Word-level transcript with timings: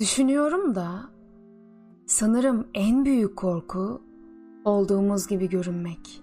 Düşünüyorum 0.00 0.74
da 0.74 1.10
sanırım 2.06 2.68
en 2.74 3.04
büyük 3.04 3.36
korku 3.36 4.02
olduğumuz 4.64 5.26
gibi 5.26 5.48
görünmek. 5.48 6.22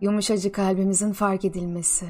Yumuşacık 0.00 0.54
kalbimizin 0.54 1.12
fark 1.12 1.44
edilmesi. 1.44 2.06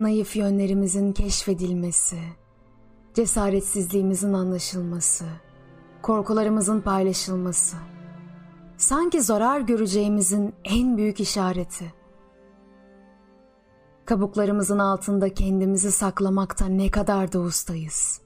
Naif 0.00 0.36
yönlerimizin 0.36 1.12
keşfedilmesi. 1.12 2.18
Cesaretsizliğimizin 3.14 4.32
anlaşılması. 4.32 5.24
Korkularımızın 6.02 6.80
paylaşılması. 6.80 7.76
Sanki 8.76 9.22
zarar 9.22 9.60
göreceğimizin 9.60 10.54
en 10.64 10.96
büyük 10.96 11.20
işareti. 11.20 11.94
Kabuklarımızın 14.04 14.78
altında 14.78 15.34
kendimizi 15.34 15.92
saklamakta 15.92 16.66
ne 16.66 16.90
kadar 16.90 17.32
da 17.32 17.40
ustayız. 17.40 18.25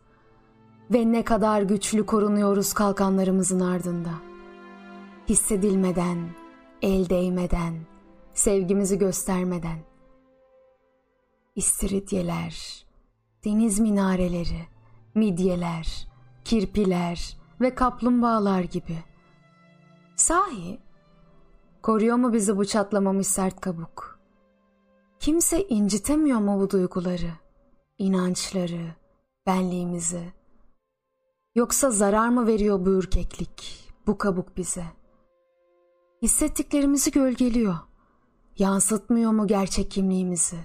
Ve 0.90 1.12
ne 1.12 1.24
kadar 1.24 1.62
güçlü 1.62 2.06
korunuyoruz 2.06 2.72
kalkanlarımızın 2.72 3.60
ardında. 3.60 4.10
Hissedilmeden, 5.28 6.30
el 6.82 7.08
değmeden, 7.08 7.74
sevgimizi 8.34 8.98
göstermeden. 8.98 9.78
İstiridyeler, 11.56 12.84
deniz 13.44 13.80
minareleri, 13.80 14.66
midyeler, 15.14 16.08
kirpiler 16.44 17.36
ve 17.60 17.74
kaplumbağalar 17.74 18.62
gibi. 18.62 18.98
Sahi, 20.16 20.78
koruyor 21.82 22.16
mu 22.16 22.32
bizi 22.32 22.56
bu 22.56 22.64
çatlamamış 22.64 23.26
sert 23.26 23.60
kabuk? 23.60 24.18
Kimse 25.20 25.68
incitemiyor 25.68 26.38
mu 26.38 26.60
bu 26.60 26.70
duyguları, 26.70 27.30
inançları, 27.98 28.94
benliğimizi? 29.46 30.39
Yoksa 31.54 31.90
zarar 31.90 32.28
mı 32.28 32.46
veriyor 32.46 32.86
bu 32.86 32.90
ürkeklik, 32.90 33.88
bu 34.06 34.18
kabuk 34.18 34.56
bize? 34.56 34.84
Hissettiklerimizi 36.22 37.10
gölgeliyor. 37.10 37.74
Yansıtmıyor 38.58 39.32
mu 39.32 39.46
gerçek 39.46 39.90
kimliğimizi? 39.90 40.56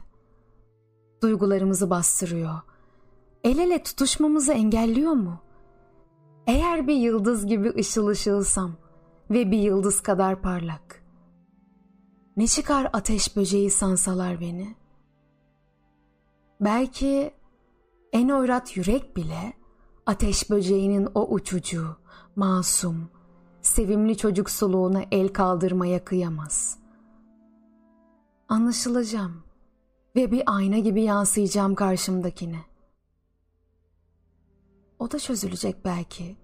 Duygularımızı 1.21 1.89
bastırıyor. 1.89 2.61
El 3.43 3.57
ele 3.57 3.83
tutuşmamızı 3.83 4.53
engelliyor 4.53 5.11
mu? 5.11 5.39
Eğer 6.47 6.87
bir 6.87 6.95
yıldız 6.95 7.45
gibi 7.45 7.73
ışıl 7.77 8.07
ışılsam 8.07 8.71
ve 9.29 9.51
bir 9.51 9.59
yıldız 9.59 10.01
kadar 10.01 10.41
parlak. 10.41 11.03
Ne 12.37 12.47
çıkar 12.47 12.89
ateş 12.93 13.35
böceği 13.35 13.69
sansalar 13.69 14.41
beni? 14.41 14.75
Belki 16.61 17.33
en 18.13 18.29
oyrat 18.29 18.77
yürek 18.77 19.17
bile 19.17 19.64
ateş 20.05 20.49
böceğinin 20.49 21.07
o 21.15 21.27
uçucu, 21.27 21.95
masum, 22.35 23.09
sevimli 23.61 24.17
çocuk 24.17 24.49
soluğuna 24.49 25.03
el 25.11 25.27
kaldırmaya 25.27 26.05
kıyamaz. 26.05 26.77
Anlaşılacağım 28.49 29.43
ve 30.15 30.31
bir 30.31 30.43
ayna 30.45 30.77
gibi 30.77 31.01
yansıyacağım 31.01 31.75
karşımdakine. 31.75 32.59
O 34.99 35.11
da 35.11 35.19
çözülecek 35.19 35.85
belki. 35.85 36.37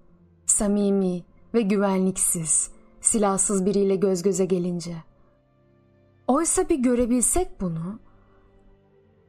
Samimi 0.46 1.24
ve 1.54 1.62
güvenliksiz, 1.62 2.72
silahsız 3.02 3.66
biriyle 3.66 3.96
göz 3.96 4.22
göze 4.22 4.46
gelince. 4.46 4.96
Oysa 6.28 6.70
bir 6.70 6.80
görebilsek 6.80 7.62
bunu, 7.62 8.00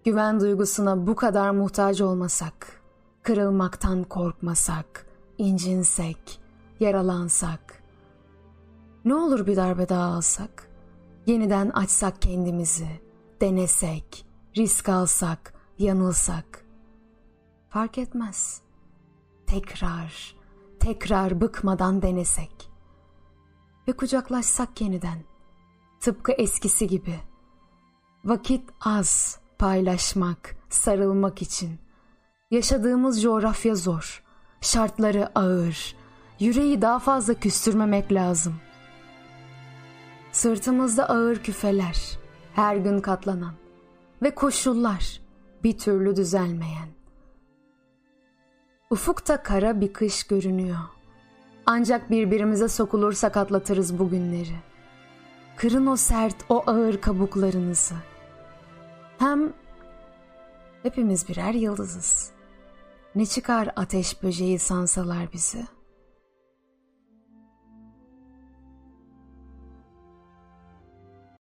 güven 0.05 0.41
duygusuna 0.41 1.07
bu 1.07 1.17
kadar 1.17 1.51
muhtaç 1.51 2.01
olmasak, 2.01 2.82
kırılmaktan 3.23 4.05
korkmasak, 4.05 5.07
incinsek, 5.39 6.41
yaralansak, 6.81 7.83
ne 9.05 9.15
olur 9.15 9.47
bir 9.47 9.57
darbe 9.57 9.89
daha 9.89 10.05
alsak, 10.05 10.69
yeniden 11.27 11.71
açsak 11.71 12.23
kendimizi, 12.23 13.01
denesek, 13.41 14.27
risk 14.57 14.89
alsak, 14.89 15.55
yanılsak. 15.79 16.65
Fark 17.69 17.99
etmez. 17.99 18.63
Tekrar, 19.47 20.37
tekrar 20.81 21.41
bıkmadan 21.41 22.03
denesek. 22.03 22.71
Ve 23.89 23.93
kucaklaşsak 23.93 24.81
yeniden. 24.81 25.19
Tıpkı 26.01 26.33
eskisi 26.33 26.87
gibi. 26.87 27.21
Vakit 28.25 28.71
az 28.81 29.41
paylaşmak, 29.59 30.57
sarılmak 30.69 31.43
için. 31.43 31.79
Yaşadığımız 32.53 33.23
coğrafya 33.23 33.75
zor. 33.75 34.23
Şartları 34.61 35.39
ağır. 35.39 35.97
Yüreği 36.41 36.83
daha 36.83 36.99
fazla 36.99 37.35
küstürmemek 37.35 38.13
lazım. 38.13 38.55
Sırtımızda 40.33 41.09
ağır 41.09 41.37
küfeler, 41.37 42.19
her 42.55 42.77
gün 42.77 43.01
katlanan 43.01 43.53
ve 44.23 44.35
koşullar 44.35 45.21
bir 45.65 45.79
türlü 45.79 46.17
düzelmeyen. 46.17 46.89
Ufukta 48.91 49.43
kara 49.43 49.81
bir 49.81 49.93
kış 49.93 50.25
görünüyor. 50.25 50.79
Ancak 51.67 52.11
birbirimize 52.11 52.69
sokulursak 52.69 53.37
atlatırız 53.37 53.99
bu 53.99 54.11
günleri. 54.11 54.57
Kırın 55.57 55.87
o 55.87 55.97
sert, 55.97 56.37
o 56.49 56.63
ağır 56.67 57.01
kabuklarınızı. 57.01 57.95
Hem 59.19 59.53
hepimiz 60.83 61.29
birer 61.29 61.55
yıldızız. 61.55 62.33
Ne 63.15 63.27
çıkar 63.27 63.73
ateş 63.77 64.23
böceği 64.23 64.59
sansalar 64.59 65.33
bizi.'' 65.33 65.82